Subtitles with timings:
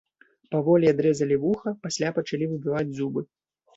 [0.53, 3.21] Паволі адрэзалі вуха, пасля пачалі выбіваць зубы.